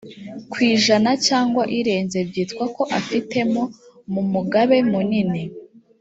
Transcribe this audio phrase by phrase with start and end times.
[0.51, 3.61] ku ijana cyangwa irenze byitwa ko afitemo
[4.11, 5.43] mumugabe munini